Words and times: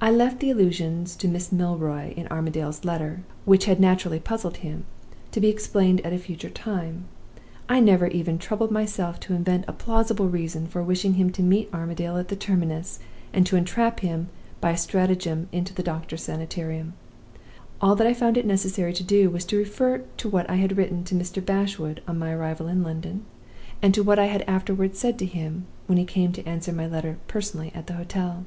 I 0.00 0.10
left 0.10 0.40
the 0.40 0.50
allusions 0.50 1.16
to 1.16 1.28
Miss 1.28 1.50
Milroy 1.52 2.12
in 2.14 2.26
Armadale's 2.26 2.84
letter, 2.84 3.22
which 3.46 3.64
had 3.66 3.80
naturally 3.80 4.18
puzzled 4.18 4.58
him, 4.58 4.84
to 5.30 5.40
be 5.40 5.48
explained 5.48 6.00
at 6.02 6.12
a 6.12 6.18
future 6.18 6.50
time. 6.50 7.04
I 7.70 7.80
never 7.80 8.08
even 8.08 8.36
troubled 8.36 8.70
myself 8.72 9.18
to 9.20 9.32
invent 9.32 9.64
a 9.66 9.72
plausible 9.72 10.28
reason 10.28 10.66
for 10.66 10.82
wishing 10.82 11.14
him 11.14 11.30
to 11.32 11.42
meet 11.42 11.72
Armadale 11.72 12.18
at 12.18 12.28
the 12.28 12.36
terminus, 12.36 12.98
and 13.32 13.46
to 13.46 13.56
entrap 13.56 14.00
him 14.00 14.28
by 14.60 14.72
a 14.72 14.76
stratagem 14.76 15.48
into 15.52 15.72
the 15.72 15.84
doctor's 15.84 16.24
Sanitarium. 16.24 16.92
All 17.80 17.94
that 17.94 18.08
I 18.08 18.12
found 18.12 18.36
it 18.36 18.44
necessary 18.44 18.92
to 18.92 19.04
do 19.04 19.30
was 19.30 19.46
to 19.46 19.56
refer 19.56 20.02
to 20.18 20.28
what 20.28 20.50
I 20.50 20.56
had 20.56 20.76
written 20.76 21.04
to 21.04 21.14
Mr. 21.14 21.42
Bashwood, 21.42 22.02
on 22.06 22.18
my 22.18 22.32
arrival 22.32 22.66
in 22.68 22.82
London, 22.82 23.24
and 23.80 23.94
to 23.94 24.02
what 24.02 24.18
I 24.18 24.26
had 24.26 24.42
afterward 24.46 24.96
said 24.96 25.16
to 25.20 25.26
him, 25.26 25.64
when 25.86 25.96
he 25.96 26.04
came 26.04 26.32
to 26.32 26.44
answer 26.44 26.72
my 26.72 26.88
letter 26.88 27.16
personally 27.28 27.70
at 27.74 27.86
the 27.86 27.94
hotel. 27.94 28.44